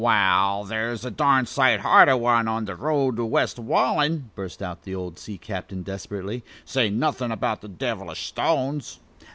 [0.01, 4.81] "Wall, there's a darned sight harder one on the road to West Wallen!" burst out
[4.81, 8.99] the old sea captain desperately; "say nothin' about the devilish stones!"